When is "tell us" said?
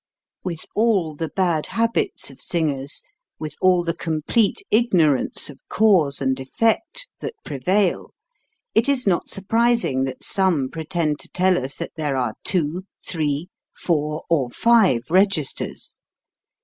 11.29-11.75